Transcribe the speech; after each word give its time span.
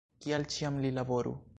Kial 0.25 0.47
ĉiam 0.55 0.81
li 0.87 0.95
laboru! 0.99 1.37